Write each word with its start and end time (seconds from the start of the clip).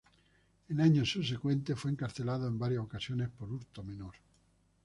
En 0.69 0.81
años 0.81 1.11
subsecuentes 1.11 1.77
fue 1.77 1.91
encarcelado 1.91 2.47
en 2.47 2.57
varias 2.57 2.81
ocasiones 2.81 3.29
por 3.29 3.51
hurto 3.53 3.83
menor. 3.83 4.15